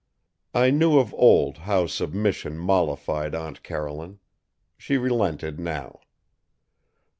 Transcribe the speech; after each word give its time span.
I 0.55 0.71
knew 0.71 0.97
of 0.97 1.13
old 1.13 1.59
how 1.59 1.85
submission 1.85 2.57
mollified 2.57 3.35
Aunt 3.35 3.61
Caroline. 3.61 4.17
She 4.75 4.97
relented, 4.97 5.59
now. 5.59 5.99